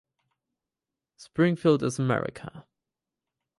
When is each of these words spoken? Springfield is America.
Springfield 1.17 1.83
is 1.83 1.99
America. 1.99 2.65